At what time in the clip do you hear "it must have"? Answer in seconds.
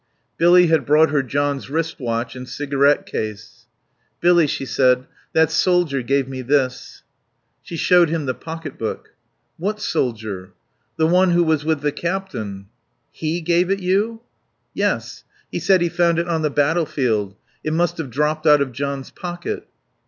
17.63-18.09